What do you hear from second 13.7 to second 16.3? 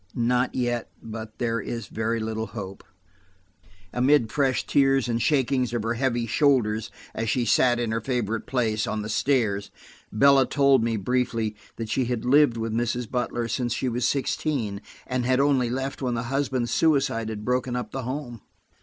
she was sixteen, and had only left when the